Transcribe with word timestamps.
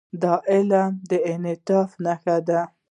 دا 0.21 0.33
د 0.39 0.43
علم 0.51 0.71
د 1.09 1.11
انعطاف 1.31 1.89
نښه 2.03 2.37
ده. 2.47 2.61